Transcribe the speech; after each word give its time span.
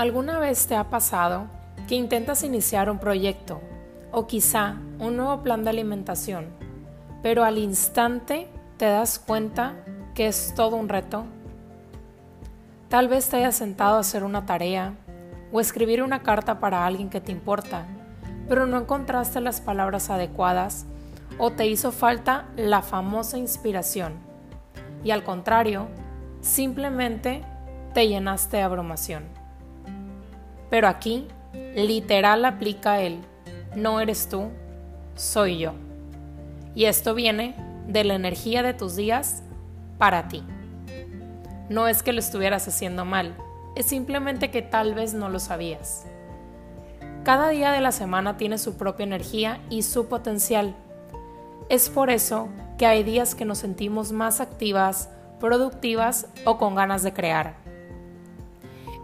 ¿Alguna 0.00 0.38
vez 0.38 0.66
te 0.66 0.76
ha 0.76 0.88
pasado 0.88 1.44
que 1.86 1.94
intentas 1.94 2.42
iniciar 2.42 2.88
un 2.88 2.98
proyecto 2.98 3.60
o 4.10 4.26
quizá 4.26 4.76
un 4.98 5.18
nuevo 5.18 5.42
plan 5.42 5.62
de 5.62 5.68
alimentación, 5.68 6.46
pero 7.22 7.44
al 7.44 7.58
instante 7.58 8.48
te 8.78 8.86
das 8.86 9.18
cuenta 9.18 9.74
que 10.14 10.26
es 10.26 10.54
todo 10.56 10.76
un 10.76 10.88
reto? 10.88 11.26
Tal 12.88 13.08
vez 13.08 13.28
te 13.28 13.36
hayas 13.36 13.56
sentado 13.56 13.98
a 13.98 14.00
hacer 14.00 14.24
una 14.24 14.46
tarea 14.46 14.94
o 15.52 15.60
escribir 15.60 16.02
una 16.02 16.22
carta 16.22 16.60
para 16.60 16.86
alguien 16.86 17.10
que 17.10 17.20
te 17.20 17.32
importa, 17.32 17.84
pero 18.48 18.64
no 18.66 18.78
encontraste 18.78 19.42
las 19.42 19.60
palabras 19.60 20.08
adecuadas 20.08 20.86
o 21.36 21.50
te 21.50 21.66
hizo 21.66 21.92
falta 21.92 22.46
la 22.56 22.80
famosa 22.80 23.36
inspiración. 23.36 24.14
Y 25.04 25.10
al 25.10 25.24
contrario, 25.24 25.88
simplemente 26.40 27.44
te 27.92 28.08
llenaste 28.08 28.56
de 28.56 28.62
abrumación. 28.62 29.39
Pero 30.70 30.88
aquí, 30.88 31.26
literal 31.74 32.44
aplica 32.44 33.00
el, 33.00 33.20
no 33.74 34.00
eres 34.00 34.28
tú, 34.28 34.48
soy 35.16 35.58
yo. 35.58 35.72
Y 36.74 36.84
esto 36.84 37.14
viene 37.14 37.54
de 37.88 38.04
la 38.04 38.14
energía 38.14 38.62
de 38.62 38.72
tus 38.72 38.96
días 38.96 39.42
para 39.98 40.28
ti. 40.28 40.42
No 41.68 41.88
es 41.88 42.02
que 42.02 42.12
lo 42.12 42.20
estuvieras 42.20 42.66
haciendo 42.68 43.04
mal, 43.04 43.36
es 43.74 43.86
simplemente 43.86 44.50
que 44.50 44.62
tal 44.62 44.94
vez 44.94 45.14
no 45.14 45.28
lo 45.28 45.38
sabías. 45.38 46.06
Cada 47.24 47.50
día 47.50 47.70
de 47.70 47.80
la 47.80 47.92
semana 47.92 48.36
tiene 48.36 48.56
su 48.58 48.76
propia 48.76 49.04
energía 49.04 49.60
y 49.68 49.82
su 49.82 50.06
potencial. 50.06 50.74
Es 51.68 51.90
por 51.90 52.10
eso 52.10 52.48
que 52.78 52.86
hay 52.86 53.02
días 53.02 53.34
que 53.34 53.44
nos 53.44 53.58
sentimos 53.58 54.10
más 54.10 54.40
activas, 54.40 55.10
productivas 55.38 56.28
o 56.44 56.56
con 56.56 56.74
ganas 56.74 57.02
de 57.02 57.12
crear. 57.12 57.54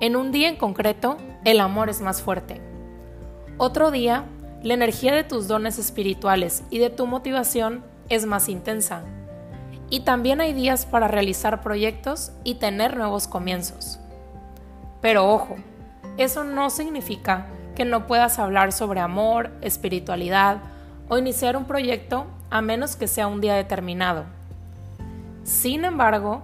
En 0.00 0.16
un 0.16 0.32
día 0.32 0.48
en 0.48 0.56
concreto, 0.56 1.18
el 1.46 1.60
amor 1.60 1.88
es 1.88 2.00
más 2.00 2.22
fuerte. 2.22 2.60
Otro 3.56 3.92
día, 3.92 4.24
la 4.64 4.74
energía 4.74 5.14
de 5.14 5.22
tus 5.22 5.46
dones 5.46 5.78
espirituales 5.78 6.64
y 6.70 6.78
de 6.80 6.90
tu 6.90 7.06
motivación 7.06 7.84
es 8.08 8.26
más 8.26 8.48
intensa. 8.48 9.04
Y 9.88 10.00
también 10.00 10.40
hay 10.40 10.52
días 10.52 10.86
para 10.86 11.06
realizar 11.06 11.62
proyectos 11.62 12.32
y 12.42 12.56
tener 12.56 12.96
nuevos 12.96 13.28
comienzos. 13.28 14.00
Pero 15.00 15.30
ojo, 15.32 15.54
eso 16.16 16.42
no 16.42 16.68
significa 16.68 17.46
que 17.76 17.84
no 17.84 18.08
puedas 18.08 18.40
hablar 18.40 18.72
sobre 18.72 18.98
amor, 18.98 19.52
espiritualidad 19.60 20.58
o 21.08 21.16
iniciar 21.16 21.56
un 21.56 21.66
proyecto 21.66 22.26
a 22.50 22.60
menos 22.60 22.96
que 22.96 23.06
sea 23.06 23.28
un 23.28 23.40
día 23.40 23.54
determinado. 23.54 24.24
Sin 25.44 25.84
embargo, 25.84 26.42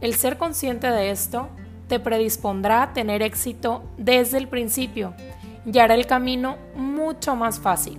el 0.00 0.16
ser 0.16 0.38
consciente 0.38 0.90
de 0.90 1.10
esto 1.10 1.48
te 1.90 1.98
predispondrá 1.98 2.84
a 2.84 2.92
tener 2.92 3.20
éxito 3.20 3.82
desde 3.98 4.38
el 4.38 4.46
principio 4.46 5.12
y 5.66 5.76
hará 5.80 5.96
el 5.96 6.06
camino 6.06 6.56
mucho 6.76 7.34
más 7.34 7.58
fácil, 7.58 7.98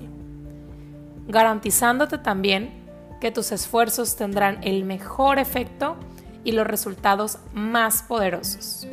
garantizándote 1.28 2.17
también 2.17 2.72
que 3.19 3.31
tus 3.31 3.52
esfuerzos 3.52 4.16
tendrán 4.16 4.64
el 4.64 4.86
mejor 4.86 5.39
efecto 5.39 5.97
y 6.45 6.53
los 6.53 6.66
resultados 6.66 7.39
más 7.53 8.02
poderosos. 8.03 8.88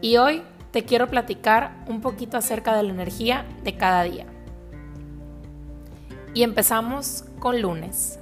Y 0.00 0.16
hoy 0.16 0.44
te 0.70 0.84
quiero 0.84 1.08
platicar 1.08 1.84
un 1.88 2.00
poquito 2.00 2.36
acerca 2.36 2.76
de 2.76 2.84
la 2.84 2.90
energía 2.90 3.46
de 3.64 3.76
cada 3.76 4.04
día. 4.04 4.26
Y 6.34 6.44
empezamos 6.44 7.24
con 7.40 7.60
lunes. 7.60 8.20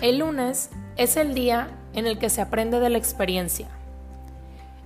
El 0.00 0.18
lunes 0.18 0.70
es 0.96 1.16
el 1.16 1.32
día 1.32 1.68
en 1.92 2.08
el 2.08 2.18
que 2.18 2.28
se 2.28 2.40
aprende 2.40 2.80
de 2.80 2.90
la 2.90 2.98
experiencia 2.98 3.68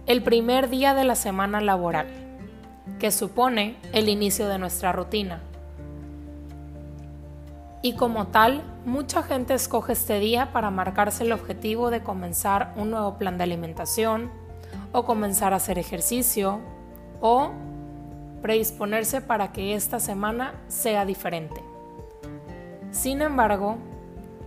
el 0.07 0.23
primer 0.23 0.69
día 0.69 0.93
de 0.93 1.05
la 1.05 1.15
semana 1.15 1.63
laboral, 1.63 2.07
que 2.99 3.11
supone 3.11 3.77
el 3.93 4.11
inicio 4.11 4.49
de 4.49 4.59
nuestra 4.59 4.93
rutina. 4.93 5.41
Y 7.81 7.95
como 7.95 8.27
tal, 8.27 8.63
mucha 8.85 9.23
gente 9.23 9.55
escoge 9.55 9.95
este 9.95 10.19
día 10.19 10.53
para 10.53 10.71
marcarse 10.71 11.25
el 11.25 11.33
objetivo 11.33 11.91
de 11.91 12.03
comenzar 12.03 12.75
un 12.77 12.91
nuevo 12.91 13.17
plan 13.17 13.39
de 13.39 13.45
alimentación, 13.45 14.31
o 14.93 15.05
comenzar 15.05 15.55
a 15.55 15.57
hacer 15.57 15.79
ejercicio, 15.79 16.61
o 17.23 17.53
predisponerse 18.43 19.23
para 19.23 19.53
que 19.53 19.75
esta 19.75 20.01
semana 20.01 20.53
sea 20.69 21.07
diferente. 21.07 21.63
Sin 22.91 23.23
embargo, 23.23 23.79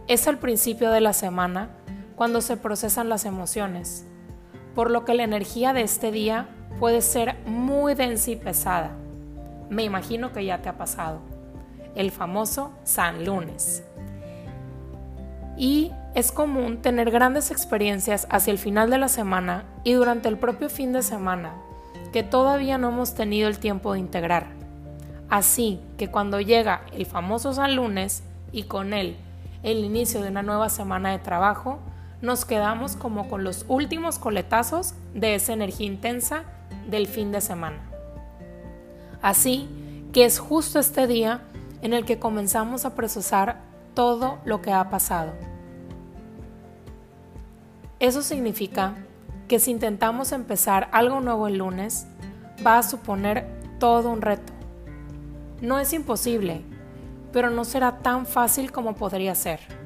es 0.08 0.28
al 0.28 0.38
principio 0.38 0.92
de 0.92 1.02
la 1.02 1.14
semana 1.14 1.70
cuando 2.16 2.42
se 2.42 2.58
procesan 2.58 3.10
las 3.10 3.26
emociones 3.26 4.06
por 4.78 4.92
lo 4.92 5.06
que 5.06 5.16
la 5.16 5.24
energía 5.24 5.74
de 5.74 5.82
este 5.82 6.12
día 6.12 6.46
puede 6.80 7.02
ser 7.02 7.36
muy 7.48 7.96
densa 7.96 8.30
y 8.30 8.36
pesada. 8.36 8.92
Me 9.72 9.84
imagino 9.84 10.34
que 10.34 10.46
ya 10.46 10.62
te 10.62 10.70
ha 10.70 10.78
pasado. 10.78 11.20
El 11.96 12.12
famoso 12.12 12.72
San 12.84 13.26
Lunes. 13.26 13.84
Y 15.58 15.94
es 16.14 16.32
común 16.32 16.78
tener 16.84 17.10
grandes 17.10 17.50
experiencias 17.50 18.28
hacia 18.30 18.52
el 18.52 18.60
final 18.60 18.92
de 18.92 19.00
la 19.00 19.08
semana 19.08 19.66
y 19.84 19.94
durante 19.94 20.30
el 20.30 20.38
propio 20.38 20.70
fin 20.70 20.94
de 20.94 21.02
semana 21.02 21.56
que 22.14 22.22
todavía 22.22 22.78
no 22.78 22.90
hemos 22.90 23.16
tenido 23.16 23.50
el 23.50 23.58
tiempo 23.58 23.94
de 23.94 24.00
integrar. 24.00 24.46
Así 25.28 25.82
que 25.98 26.12
cuando 26.12 26.40
llega 26.40 26.84
el 26.94 27.08
famoso 27.08 27.52
San 27.52 27.76
Lunes 27.76 28.22
y 28.52 28.66
con 28.66 28.94
él 28.94 29.18
el 29.64 29.84
inicio 29.84 30.22
de 30.22 30.30
una 30.30 30.44
nueva 30.44 30.70
semana 30.70 31.10
de 31.10 31.18
trabajo, 31.18 31.80
nos 32.22 32.46
quedamos 32.46 32.96
como 32.96 33.30
con 33.30 33.44
los 33.44 33.66
últimos 33.68 34.20
coletazos 34.20 34.94
de 35.14 35.36
esa 35.36 35.54
energía 35.54 35.88
intensa 35.88 36.44
del 36.90 37.08
fin 37.08 37.32
de 37.32 37.42
semana. 37.42 37.80
Así 39.22 39.70
que 40.14 40.26
es 40.26 40.40
justo 40.40 40.80
este 40.80 41.06
día 41.08 41.42
en 41.82 41.94
el 41.94 42.06
que 42.06 42.20
comenzamos 42.20 42.86
a 42.86 42.96
procesar 42.96 43.62
todo 43.94 44.40
lo 44.46 44.62
que 44.62 44.72
ha 44.72 44.90
pasado. 44.90 45.34
Eso 48.00 48.22
significa 48.22 48.96
que 49.48 49.60
si 49.60 49.72
intentamos 49.72 50.32
empezar 50.32 50.90
algo 50.92 51.20
nuevo 51.20 51.48
el 51.48 51.58
lunes, 51.58 52.08
va 52.66 52.78
a 52.78 52.84
suponer 52.84 53.48
todo 53.80 54.10
un 54.10 54.22
reto. 54.22 54.54
No 55.62 55.80
es 55.80 55.94
imposible, 55.94 56.62
pero 57.32 57.50
no 57.50 57.64
será 57.64 58.00
tan 58.00 58.26
fácil 58.26 58.72
como 58.72 58.96
podría 58.96 59.34
ser 59.36 59.77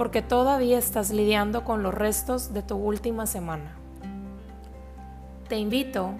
porque 0.00 0.22
todavía 0.22 0.78
estás 0.78 1.10
lidiando 1.10 1.62
con 1.62 1.82
los 1.82 1.92
restos 1.92 2.54
de 2.54 2.62
tu 2.62 2.76
última 2.76 3.26
semana. 3.26 3.76
Te 5.46 5.58
invito 5.58 6.14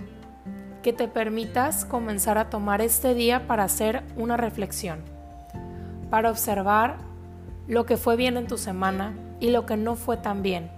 que 0.82 0.92
te 0.92 1.08
permitas 1.08 1.86
comenzar 1.86 2.36
a 2.36 2.50
tomar 2.50 2.82
este 2.82 3.14
día 3.14 3.46
para 3.46 3.64
hacer 3.64 4.02
una 4.18 4.36
reflexión, 4.36 5.00
para 6.10 6.30
observar 6.30 6.98
lo 7.68 7.86
que 7.86 7.96
fue 7.96 8.16
bien 8.16 8.36
en 8.36 8.48
tu 8.48 8.58
semana 8.58 9.14
y 9.40 9.48
lo 9.48 9.64
que 9.64 9.78
no 9.78 9.96
fue 9.96 10.18
tan 10.18 10.42
bien, 10.42 10.70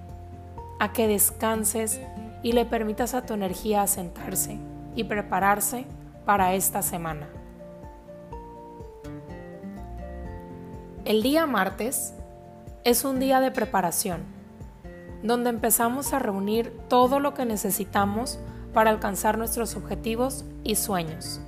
a 0.79 0.93
que 0.93 1.09
descanses 1.09 2.01
y 2.45 2.53
le 2.53 2.67
permitas 2.67 3.15
a 3.15 3.27
tu 3.27 3.35
energía 3.35 3.83
asentarse 3.83 4.59
y 4.95 5.03
prepararse 5.03 5.87
para 6.25 6.55
esta 6.55 6.83
semana. 6.83 7.27
El 11.05 11.25
día 11.25 11.47
martes 11.47 12.15
es 12.85 13.05
un 13.05 13.21
día 13.21 13.39
de 13.39 13.53
preparación, 13.53 14.23
donde 15.23 15.51
empezamos 15.51 16.13
a 16.13 16.19
reunir 16.19 16.77
todo 16.89 17.21
lo 17.21 17.33
que 17.33 17.45
necesitamos 17.45 18.41
para 18.75 18.91
alcanzar 18.91 19.39
nuestros 19.39 19.77
objetivos 19.77 20.45
y 20.65 20.75
sueños. 20.75 21.41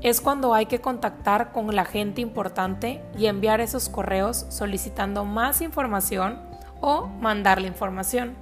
Es 0.00 0.20
cuando 0.20 0.54
hay 0.54 0.66
que 0.66 0.80
contactar 0.80 1.50
con 1.50 1.74
la 1.74 1.84
gente 1.84 2.20
importante 2.20 3.02
y 3.18 3.26
enviar 3.26 3.60
esos 3.60 3.88
correos 3.88 4.46
solicitando 4.48 5.24
más 5.24 5.60
información 5.60 6.38
o 6.80 7.06
mandar 7.06 7.60
la 7.60 7.66
información 7.66 8.34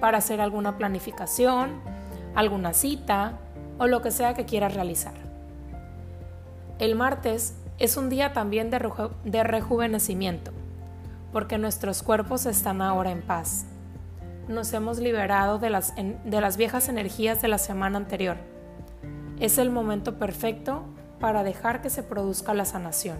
para 0.00 0.18
hacer 0.18 0.40
alguna 0.40 0.78
planificación, 0.78 1.82
alguna 2.34 2.72
cita 2.72 3.38
o 3.78 3.86
lo 3.86 4.00
que 4.00 4.10
sea 4.10 4.32
que 4.32 4.46
quieras 4.46 4.72
realizar. 4.72 5.14
El 6.78 6.94
martes 6.96 7.54
es 7.78 7.98
un 7.98 8.08
día 8.08 8.32
también 8.32 8.70
de, 8.70 8.78
de 9.24 9.44
rejuvenecimiento 9.44 10.52
porque 11.32 11.58
nuestros 11.58 12.02
cuerpos 12.02 12.46
están 12.46 12.82
ahora 12.82 13.10
en 13.10 13.22
paz. 13.22 13.66
Nos 14.48 14.72
hemos 14.72 14.98
liberado 14.98 15.58
de 15.58 15.70
las, 15.70 15.94
de 15.96 16.40
las 16.40 16.56
viejas 16.56 16.88
energías 16.88 17.40
de 17.40 17.48
la 17.48 17.58
semana 17.58 17.98
anterior. 17.98 18.36
Es 19.38 19.58
el 19.58 19.70
momento 19.70 20.18
perfecto 20.18 20.84
para 21.20 21.44
dejar 21.44 21.82
que 21.82 21.90
se 21.90 22.02
produzca 22.02 22.54
la 22.54 22.64
sanación. 22.64 23.18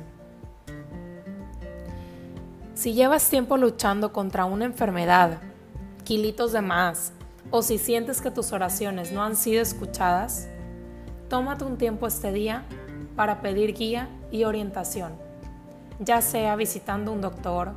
Si 2.74 2.94
llevas 2.94 3.28
tiempo 3.28 3.56
luchando 3.58 4.12
contra 4.12 4.46
una 4.46 4.64
enfermedad, 4.64 5.38
kilitos 6.04 6.52
de 6.52 6.62
más, 6.62 7.12
o 7.50 7.62
si 7.62 7.78
sientes 7.78 8.20
que 8.20 8.30
tus 8.30 8.52
oraciones 8.52 9.12
no 9.12 9.22
han 9.22 9.36
sido 9.36 9.60
escuchadas, 9.60 10.48
tómate 11.28 11.64
un 11.64 11.76
tiempo 11.76 12.06
este 12.06 12.32
día 12.32 12.64
para 13.16 13.42
pedir 13.42 13.74
guía 13.74 14.08
y 14.30 14.44
orientación, 14.44 15.12
ya 15.98 16.22
sea 16.22 16.56
visitando 16.56 17.12
un 17.12 17.20
doctor, 17.20 17.74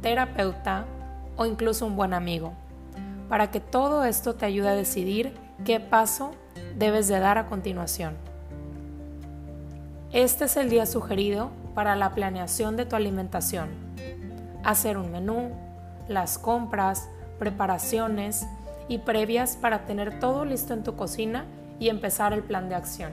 terapeuta 0.00 0.86
o 1.36 1.46
incluso 1.46 1.86
un 1.86 1.96
buen 1.96 2.14
amigo, 2.14 2.52
para 3.28 3.50
que 3.50 3.60
todo 3.60 4.04
esto 4.04 4.34
te 4.34 4.46
ayude 4.46 4.68
a 4.68 4.74
decidir 4.74 5.34
qué 5.64 5.80
paso 5.80 6.32
debes 6.76 7.08
de 7.08 7.18
dar 7.18 7.38
a 7.38 7.46
continuación. 7.46 8.16
Este 10.12 10.46
es 10.46 10.56
el 10.56 10.70
día 10.70 10.86
sugerido 10.86 11.50
para 11.74 11.94
la 11.96 12.14
planeación 12.14 12.76
de 12.76 12.84
tu 12.84 12.96
alimentación. 12.96 13.68
Hacer 14.64 14.98
un 14.98 15.12
menú, 15.12 15.52
las 16.08 16.38
compras, 16.38 17.08
preparaciones 17.38 18.46
y 18.88 18.98
previas 18.98 19.56
para 19.56 19.86
tener 19.86 20.18
todo 20.18 20.44
listo 20.44 20.74
en 20.74 20.82
tu 20.82 20.96
cocina 20.96 21.44
y 21.78 21.88
empezar 21.88 22.32
el 22.32 22.42
plan 22.42 22.68
de 22.68 22.74
acción. 22.74 23.12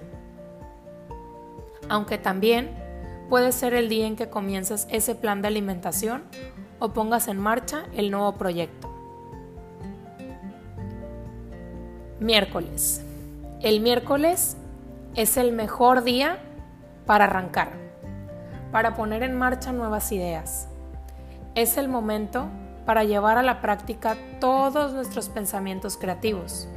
Aunque 1.88 2.18
también 2.18 2.72
puede 3.30 3.52
ser 3.52 3.74
el 3.74 3.90
día 3.90 4.08
en 4.08 4.16
que 4.16 4.30
comiences 4.30 4.88
ese 4.90 5.16
plan 5.16 5.42
de 5.42 5.50
alimentación 5.50 6.24
o 6.80 6.90
pongas 6.90 7.28
en 7.28 7.40
marcha 7.40 7.84
el 7.94 8.12
nuevo 8.12 8.34
proyecto. 8.34 8.90
Miércoles. 12.20 13.04
El 13.62 13.80
miércoles 13.82 14.58
es 15.16 15.38
el 15.38 15.52
mejor 15.52 16.04
día 16.04 16.38
para 17.06 17.26
arrancar, 17.26 17.72
para 18.72 18.96
poner 18.96 19.24
en 19.24 19.38
marcha 19.38 19.72
nuevas 19.72 20.12
ideas. 20.12 20.68
Es 21.56 21.78
el 21.78 21.90
momento 21.90 22.48
para 22.86 23.04
llevar 23.04 23.38
a 23.38 23.44
la 23.44 23.62
práctica 23.62 24.16
todos 24.40 24.94
nuestros 24.94 25.30
pensamientos 25.30 25.98
creativos. 25.98 26.68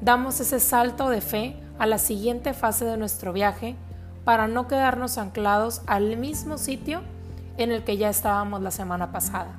Damos 0.00 0.40
ese 0.40 0.60
salto 0.60 1.10
de 1.10 1.20
fe 1.20 1.56
a 1.78 1.86
la 1.86 1.98
siguiente 1.98 2.54
fase 2.54 2.84
de 2.84 2.96
nuestro 2.96 3.32
viaje 3.32 3.76
para 4.24 4.48
no 4.48 4.68
quedarnos 4.68 5.18
anclados 5.18 5.82
al 5.86 6.16
mismo 6.16 6.56
sitio 6.56 7.02
en 7.56 7.72
el 7.72 7.84
que 7.84 7.96
ya 7.96 8.08
estábamos 8.08 8.62
la 8.62 8.70
semana 8.70 9.12
pasada. 9.12 9.58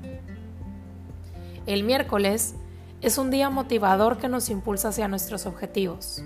El 1.66 1.84
miércoles 1.84 2.56
es 3.02 3.18
un 3.18 3.32
día 3.32 3.50
motivador 3.50 4.18
que 4.18 4.28
nos 4.28 4.50
impulsa 4.50 4.90
hacia 4.90 5.08
nuestros 5.08 5.46
objetivos. 5.46 6.24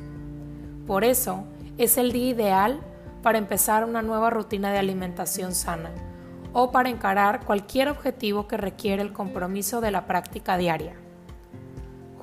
Por 0.88 1.04
eso 1.04 1.46
es 1.78 1.98
el 1.98 2.12
día 2.12 2.30
ideal 2.30 2.80
para 3.22 3.38
empezar 3.38 3.86
una 3.86 4.02
nueva 4.02 4.30
rutina 4.30 4.72
de 4.72 4.80
alimentación 4.80 5.54
sana 5.56 5.92
o 6.54 6.72
para 6.72 6.90
encarar 6.90 7.44
cualquier 7.44 7.90
objetivo 7.90 8.48
que 8.48 8.56
requiere 8.56 9.02
el 9.02 9.12
compromiso 9.12 9.82
de 9.82 9.92
la 9.92 10.06
práctica 10.06 10.58
diaria. 10.58 10.96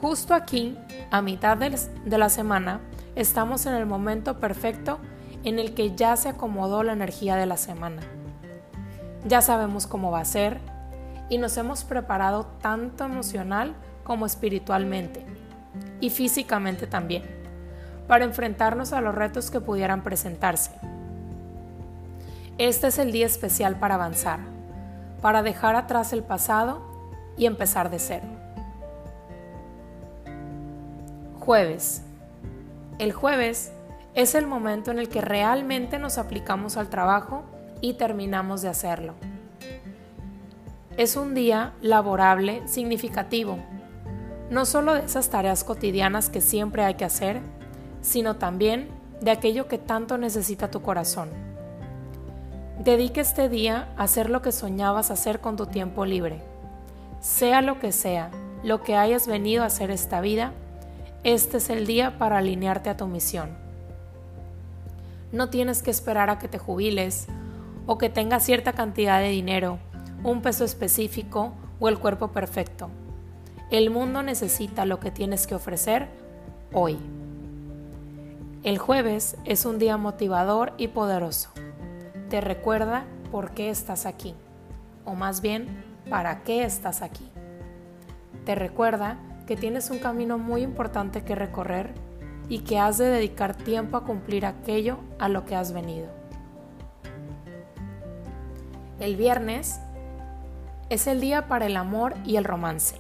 Justo 0.01 0.35
aquí, 0.35 0.77
a 1.11 1.23
mitad 1.23 1.57
de 1.57 2.19
la 2.19 2.29
semana, 2.29 2.81
estamos 3.15 3.67
en 3.67 3.75
el 3.75 3.87
momento 3.87 4.41
perfecto 4.41 4.99
en 5.45 5.59
el 5.59 5.75
que 5.75 5.95
ya 5.95 6.17
se 6.17 6.29
acomodó 6.31 6.83
la 6.83 6.93
energía 6.93 7.37
de 7.37 7.47
la 7.47 7.57
semana. 7.57 8.03
Ya 9.25 9.41
sabemos 9.41 9.87
cómo 9.87 10.11
va 10.11 10.21
a 10.21 10.25
ser 10.25 10.59
y 11.29 11.39
nos 11.39 11.57
hemos 11.57 11.85
preparado 11.85 12.47
tanto 12.61 13.05
emocional 13.05 13.75
como 14.05 14.27
espiritualmente 14.27 15.25
y 16.01 16.11
físicamente 16.11 16.87
también 16.87 17.23
para 18.09 18.25
enfrentarnos 18.25 18.93
a 18.93 19.01
los 19.01 19.15
retos 19.15 19.51
que 19.51 19.61
pudieran 19.61 20.03
presentarse. 20.03 20.73
Este 22.59 22.89
es 22.89 22.99
el 22.99 23.13
día 23.13 23.27
especial 23.27 23.79
para 23.79 23.95
avanzar, 23.95 24.41
para 25.23 25.43
dejar 25.43 25.77
atrás 25.77 26.13
el 26.13 26.23
pasado 26.23 26.83
y 27.37 27.47
empezar 27.47 27.91
de 27.91 27.99
cero. 27.99 28.27
Jueves. 31.39 32.03
El 32.99 33.13
jueves 33.13 33.73
es 34.15 34.35
el 34.35 34.47
momento 34.47 34.91
en 34.91 34.99
el 34.99 35.09
que 35.09 35.23
realmente 35.23 35.99
nos 35.99 36.19
aplicamos 36.19 36.77
al 36.77 36.89
trabajo 36.89 37.45
y 37.83 37.95
terminamos 37.95 38.63
de 38.63 38.69
hacerlo. 38.69 39.13
Es 40.97 41.17
un 41.17 41.35
día 41.35 41.75
laborable 41.83 42.67
significativo, 42.67 43.59
no 44.49 44.65
solo 44.65 44.95
de 44.95 45.05
esas 45.05 45.29
tareas 45.29 45.65
cotidianas 45.65 46.31
que 46.31 46.41
siempre 46.41 46.85
hay 46.85 46.95
que 46.95 47.05
hacer, 47.05 47.41
sino 48.01 48.37
también 48.37 48.89
de 49.21 49.31
aquello 49.31 49.69
que 49.69 49.79
tanto 49.79 50.17
necesita 50.17 50.71
tu 50.71 50.81
corazón. 50.81 51.29
Dedique 52.79 53.21
este 53.21 53.49
día 53.49 53.93
a 53.97 54.05
hacer 54.05 54.31
lo 54.31 54.43
que 54.43 54.53
soñabas 54.53 55.11
hacer 55.11 55.41
con 55.41 55.57
tu 55.57 55.67
tiempo 55.67 56.05
libre. 56.05 56.43
Sea 57.21 57.63
lo 57.63 57.79
que 57.79 57.93
sea, 57.93 58.31
lo 58.63 58.83
que 58.83 58.97
hayas 58.97 59.27
venido 59.27 59.63
a 59.63 59.67
hacer 59.67 59.91
esta 59.91 60.21
vida, 60.21 60.53
este 61.25 61.59
es 61.59 61.71
el 61.71 61.87
día 61.87 62.19
para 62.19 62.39
alinearte 62.39 62.91
a 62.91 62.97
tu 62.97 63.07
misión. 63.07 63.57
No 65.31 65.49
tienes 65.49 65.83
que 65.83 65.91
esperar 65.91 66.29
a 66.29 66.39
que 66.39 66.49
te 66.49 66.59
jubiles 66.59 67.29
o 67.87 67.99
que 67.99 68.09
tengas 68.09 68.45
cierta 68.45 68.73
cantidad 68.73 69.21
de 69.21 69.29
dinero, 69.29 69.79
un 70.23 70.43
peso 70.43 70.65
específico 70.65 71.53
o 71.81 71.89
el 71.89 71.99
cuerpo 71.99 72.29
perfecto. 72.29 72.91
El 73.71 73.91
mundo 73.91 74.23
necesita 74.23 74.85
lo 74.85 75.01
que 75.01 75.11
tienes 75.11 75.47
que 75.47 75.55
ofrecer 75.55 76.09
hoy. 76.73 76.99
El 78.63 78.79
jueves 78.79 79.37
es 79.45 79.65
un 79.65 79.79
día 79.79 79.97
motivador 79.97 80.73
y 80.77 80.89
poderoso 80.89 81.51
te 82.33 82.41
recuerda 82.41 83.05
por 83.31 83.51
qué 83.51 83.69
estás 83.69 84.07
aquí, 84.07 84.35
o 85.05 85.15
más 85.15 85.43
bien, 85.43 85.85
para 86.09 86.45
qué 86.45 86.65
estás 86.65 87.03
aquí. 87.03 87.31
Te 88.47 88.55
recuerda 88.55 89.19
que 89.47 89.55
tienes 89.55 89.91
un 89.91 89.99
camino 89.99 90.39
muy 90.39 90.63
importante 90.63 91.25
que 91.25 91.35
recorrer 91.35 91.93
y 92.49 92.61
que 92.61 92.79
has 92.79 92.97
de 92.97 93.05
dedicar 93.05 93.55
tiempo 93.55 93.99
a 93.99 94.05
cumplir 94.05 94.47
aquello 94.47 94.97
a 95.19 95.29
lo 95.29 95.45
que 95.45 95.57
has 95.57 95.75
venido. 95.75 96.22
El 99.03 99.17
viernes 99.17 99.81
es 100.89 101.09
el 101.09 101.21
día 101.21 101.49
para 101.49 101.67
el 101.67 101.77
amor 101.77 102.15
y 102.25 102.37
el 102.37 102.45
romance. 102.45 102.95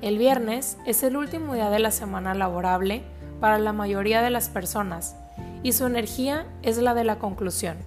El 0.00 0.16
viernes 0.16 0.78
es 0.86 1.02
el 1.02 1.16
último 1.16 1.54
día 1.54 1.70
de 1.70 1.80
la 1.80 1.90
semana 1.90 2.34
laborable 2.34 3.02
para 3.40 3.58
la 3.58 3.72
mayoría 3.72 4.22
de 4.22 4.30
las 4.30 4.48
personas 4.48 5.16
y 5.64 5.72
su 5.72 5.86
energía 5.86 6.46
es 6.62 6.78
la 6.78 6.94
de 6.94 7.02
la 7.02 7.18
conclusión. 7.18 7.78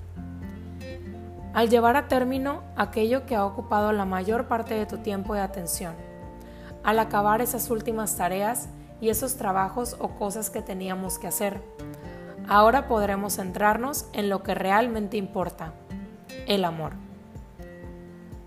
Al 1.54 1.70
llevar 1.70 1.96
a 1.96 2.10
término 2.10 2.64
aquello 2.76 3.26
que 3.26 3.38
ha 3.38 3.46
ocupado 3.46 3.94
la 3.94 4.04
mayor 4.04 4.50
parte 4.50 4.74
de 4.74 4.86
tu 4.86 4.98
tiempo 4.98 5.38
y 5.38 5.40
atención, 5.40 5.96
al 6.84 7.00
acabar 7.00 7.40
esas 7.40 7.70
últimas 7.70 8.18
tareas 8.18 8.68
y 9.00 9.08
esos 9.08 9.38
trabajos 9.38 9.96
o 10.00 10.10
cosas 10.16 10.50
que 10.50 10.62
teníamos 10.62 11.18
que 11.18 11.28
hacer, 11.28 11.62
ahora 12.50 12.90
podremos 12.90 13.38
centrarnos 13.38 14.10
en 14.12 14.28
lo 14.28 14.44
que 14.44 14.54
realmente 14.54 15.16
importa, 15.16 15.72
el 16.48 16.66
amor. 16.66 16.94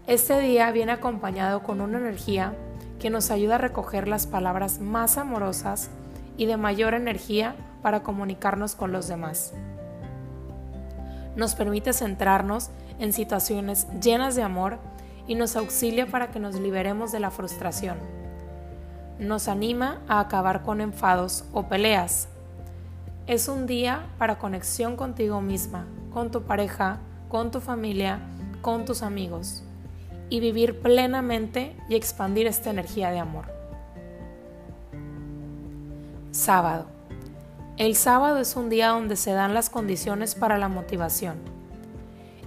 Este 0.07 0.41
día 0.41 0.71
viene 0.73 0.93
acompañado 0.93 1.63
con 1.63 1.81
una 1.81 1.99
energía 1.99 2.55
que 2.99 3.11
nos 3.11 3.31
ayuda 3.31 3.57
a 3.57 3.59
recoger 3.59 4.09
las 4.09 4.27
palabras 4.27 4.81
más 4.81 5.19
amorosas 5.19 5.91
y 6.37 6.47
de 6.47 6.57
mayor 6.57 6.95
energía 6.95 7.55
para 7.83 8.03
comunicarnos 8.03 8.75
con 8.75 8.93
los 8.93 9.09
demás. 9.09 9.53
Nos 11.37 11.55
permite 11.55 11.93
centrarnos 11.93 12.71
en 12.99 13.13
situaciones 13.13 13.87
llenas 14.01 14.37
de 14.37 14.43
amor 14.43 14.79
y 15.27 15.35
nos 15.35 15.57
auxilia 15.57 16.07
para 16.07 16.31
que 16.31 16.41
nos 16.41 16.57
liberemos 16.57 17.13
de 17.13 17.21
la 17.21 17.31
frustración. 17.31 17.99
Nos 19.19 19.49
anima 19.49 20.01
a 20.09 20.21
acabar 20.21 20.63
con 20.63 20.81
enfados 20.81 21.45
o 21.53 21.69
peleas. 21.69 22.29
Es 23.27 23.49
un 23.49 23.67
día 23.67 24.07
para 24.19 24.39
conexión 24.39 24.97
contigo 24.97 25.41
misma, 25.41 25.87
con 26.13 26.31
tu 26.31 26.43
pareja, 26.43 26.99
con 27.31 27.51
tu 27.53 27.61
familia, 27.61 28.19
con 28.61 28.85
tus 28.85 29.03
amigos 29.03 29.63
y 30.29 30.41
vivir 30.41 30.81
plenamente 30.81 31.77
y 31.89 31.95
expandir 31.95 32.47
esta 32.47 32.71
energía 32.71 33.11
de 33.11 33.21
amor. 33.21 33.47
Sábado. 36.33 36.87
El 37.79 37.97
sábado 37.97 38.39
es 38.39 38.57
un 38.57 38.69
día 38.69 38.89
donde 38.89 39.17
se 39.17 39.33
dan 39.33 39.55
las 39.55 39.71
condiciones 39.71 40.35
para 40.35 40.59
la 40.59 40.69
motivación. 40.69 41.37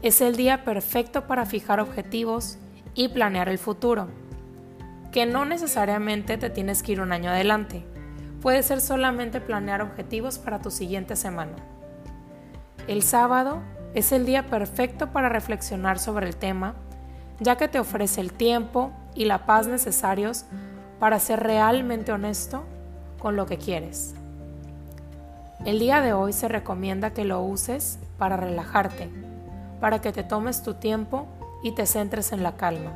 Es 0.01 0.19
el 0.21 0.35
día 0.35 0.65
perfecto 0.65 1.27
para 1.27 1.45
fijar 1.45 1.79
objetivos 1.79 2.57
y 2.93 3.07
planear 3.07 3.47
el 3.47 3.57
futuro, 3.57 4.09
que 5.13 5.25
no 5.25 5.45
necesariamente 5.45 6.37
te 6.37 6.49
tienes 6.49 6.83
que 6.83 6.91
ir 6.91 7.01
un 7.01 7.13
año 7.13 7.31
adelante, 7.31 7.85
puede 8.41 8.61
ser 8.63 8.81
solamente 8.81 9.39
planear 9.39 9.81
objetivos 9.81 10.39
para 10.39 10.59
tu 10.59 10.69
siguiente 10.69 11.15
semana. 11.15 11.55
El 12.87 13.01
sábado 13.01 13.61
es 13.93 14.11
el 14.11 14.25
día 14.25 14.47
perfecto 14.47 15.11
para 15.11 15.29
reflexionar 15.29 15.99
sobre 15.99 16.27
el 16.27 16.35
tema, 16.35 16.75
ya 17.39 17.57
que 17.57 17.67
te 17.67 17.79
ofrece 17.79 18.21
el 18.21 18.33
tiempo 18.33 18.91
y 19.13 19.25
la 19.25 19.45
paz 19.45 19.67
necesarios 19.67 20.45
para 20.99 21.19
ser 21.19 21.41
realmente 21.41 22.11
honesto 22.11 22.63
con 23.19 23.35
lo 23.35 23.45
que 23.45 23.57
quieres. 23.57 24.15
El 25.65 25.79
día 25.79 26.01
de 26.01 26.13
hoy 26.13 26.33
se 26.33 26.47
recomienda 26.47 27.11
que 27.11 27.23
lo 27.23 27.41
uses 27.41 27.99
para 28.17 28.35
relajarte, 28.35 29.09
para 29.79 30.01
que 30.01 30.11
te 30.11 30.23
tomes 30.23 30.63
tu 30.63 30.73
tiempo 30.73 31.27
y 31.63 31.71
te 31.71 31.85
centres 31.85 32.31
en 32.31 32.43
la 32.43 32.57
calma. 32.57 32.91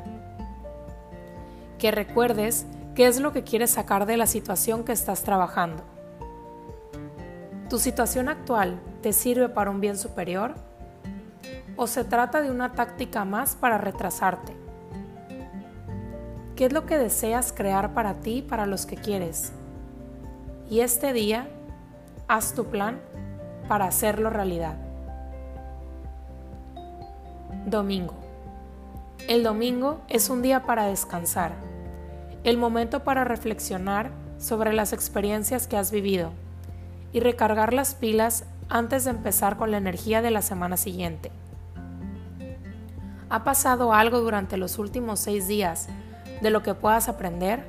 Que 1.78 1.90
recuerdes 1.90 2.66
qué 2.94 3.06
es 3.06 3.20
lo 3.20 3.32
que 3.32 3.44
quieres 3.44 3.70
sacar 3.70 4.04
de 4.04 4.16
la 4.16 4.26
situación 4.26 4.84
que 4.84 4.92
estás 4.92 5.22
trabajando. 5.22 5.82
¿Tu 7.70 7.78
situación 7.78 8.28
actual 8.28 8.80
te 9.00 9.12
sirve 9.12 9.48
para 9.48 9.70
un 9.70 9.80
bien 9.80 9.96
superior? 9.96 10.67
¿O 11.78 11.86
se 11.86 12.04
trata 12.04 12.42
de 12.42 12.50
una 12.50 12.72
táctica 12.72 13.24
más 13.24 13.54
para 13.54 13.78
retrasarte? 13.78 14.54
¿Qué 16.56 16.66
es 16.66 16.72
lo 16.74 16.84
que 16.84 16.98
deseas 16.98 17.54
crear 17.54 17.94
para 17.94 18.20
ti 18.20 18.38
y 18.38 18.42
para 18.42 18.66
los 18.66 18.84
que 18.84 18.96
quieres? 18.96 19.52
y 20.70 20.80
este 20.80 21.12
día 21.12 21.48
haz 22.26 22.52
tu 22.52 22.66
plan 22.66 23.00
para 23.68 23.86
hacerlo 23.86 24.30
realidad. 24.30 24.76
Domingo. 27.66 28.14
El 29.28 29.42
domingo 29.42 30.00
es 30.08 30.30
un 30.30 30.42
día 30.42 30.62
para 30.62 30.86
descansar, 30.86 31.52
el 32.44 32.56
momento 32.56 33.04
para 33.04 33.24
reflexionar 33.24 34.10
sobre 34.38 34.72
las 34.72 34.92
experiencias 34.92 35.66
que 35.66 35.76
has 35.76 35.90
vivido 35.90 36.30
y 37.12 37.20
recargar 37.20 37.72
las 37.72 37.94
pilas 37.94 38.44
antes 38.68 39.04
de 39.04 39.10
empezar 39.10 39.56
con 39.56 39.70
la 39.70 39.78
energía 39.78 40.22
de 40.22 40.30
la 40.30 40.42
semana 40.42 40.76
siguiente. 40.76 41.30
¿Ha 43.30 43.44
pasado 43.44 43.92
algo 43.92 44.20
durante 44.20 44.56
los 44.56 44.78
últimos 44.78 45.20
seis 45.20 45.46
días 45.46 45.88
de 46.40 46.50
lo 46.50 46.62
que 46.62 46.74
puedas 46.74 47.10
aprender? 47.10 47.62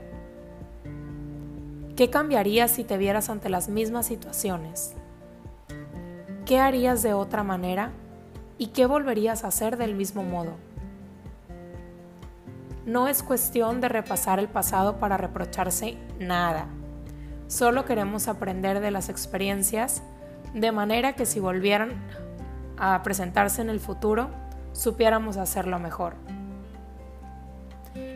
¿Qué 1.98 2.10
cambiarías 2.10 2.72
si 2.72 2.86
te 2.86 2.98
vieras 2.98 3.30
ante 3.30 3.50
las 3.50 3.68
mismas 3.68 4.06
situaciones? 4.06 4.94
¿Qué 6.46 6.60
harías 6.60 7.04
de 7.04 7.14
otra 7.14 7.44
manera? 7.44 7.92
¿Y 8.58 8.68
qué 8.68 8.86
volverías 8.86 9.44
a 9.44 9.50
hacer 9.50 9.76
del 9.76 9.96
mismo 9.96 10.24
modo? 10.24 10.54
No 12.86 13.10
es 13.10 13.22
cuestión 13.22 13.82
de 13.82 13.90
repasar 13.90 14.40
el 14.40 14.48
pasado 14.48 14.98
para 14.98 15.18
reprocharse 15.18 15.98
nada. 16.20 16.68
Solo 17.48 17.84
queremos 17.84 18.30
aprender 18.30 18.80
de 18.80 18.92
las 18.92 19.10
experiencias 19.10 20.04
de 20.54 20.72
manera 20.72 21.14
que 21.14 21.26
si 21.26 21.42
volvieran 21.42 22.02
a 22.78 23.04
presentarse 23.04 23.62
en 23.62 23.70
el 23.70 23.82
futuro, 23.82 24.30
supiéramos 24.74 25.38
hacerlo 25.38 25.80
mejor. 25.80 26.16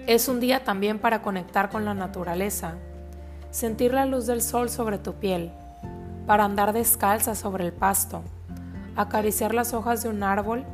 Es 0.08 0.28
un 0.28 0.40
día 0.40 0.64
también 0.64 1.00
para 1.00 1.22
conectar 1.22 1.70
con 1.70 1.86
la 1.86 1.94
naturaleza, 1.94 2.76
sentir 3.52 3.94
la 3.94 4.06
luz 4.06 4.26
del 4.26 4.42
sol 4.42 4.70
sobre 4.70 4.98
tu 4.98 5.14
piel, 5.14 5.52
para 6.26 6.46
andar 6.46 6.74
descalza 6.74 7.36
sobre 7.36 7.66
el 7.66 7.74
pasto, 7.74 8.24
acariciar 8.96 9.54
las 9.54 9.74
hojas 9.74 10.04
de 10.04 10.10
un 10.10 10.24
árbol 10.24 10.66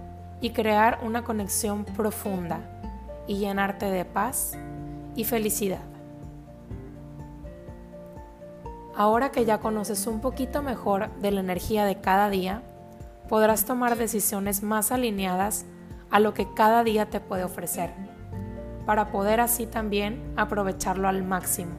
y 0.41 0.51
crear 0.51 0.99
una 1.03 1.23
conexión 1.23 1.85
profunda 1.85 2.59
y 3.27 3.37
llenarte 3.37 3.85
de 3.85 4.05
paz 4.05 4.57
y 5.15 5.23
felicidad. 5.23 5.83
Ahora 8.95 9.31
que 9.31 9.45
ya 9.45 9.59
conoces 9.59 10.07
un 10.07 10.19
poquito 10.19 10.61
mejor 10.61 11.09
de 11.21 11.31
la 11.31 11.39
energía 11.39 11.85
de 11.85 12.01
cada 12.01 12.29
día, 12.29 12.63
podrás 13.29 13.65
tomar 13.65 13.95
decisiones 13.95 14.63
más 14.63 14.91
alineadas 14.91 15.65
a 16.09 16.19
lo 16.19 16.33
que 16.33 16.51
cada 16.53 16.83
día 16.83 17.09
te 17.09 17.19
puede 17.19 17.43
ofrecer, 17.43 17.93
para 18.85 19.11
poder 19.11 19.39
así 19.39 19.67
también 19.67 20.33
aprovecharlo 20.35 21.07
al 21.07 21.23
máximo, 21.23 21.73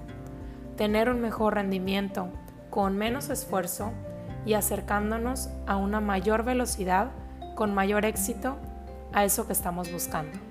tener 0.77 1.11
un 1.11 1.21
mejor 1.21 1.55
rendimiento 1.55 2.29
con 2.71 2.97
menos 2.97 3.29
esfuerzo 3.31 3.91
y 4.47 4.55
acercándonos 4.55 5.51
a 5.67 5.77
una 5.77 6.01
mayor 6.01 6.45
velocidad 6.45 7.11
con 7.57 7.75
mayor 7.75 8.05
éxito 8.05 8.57
a 9.13 9.25
eso 9.25 9.47
que 9.47 9.53
estamos 9.53 9.93
buscando. 9.93 10.50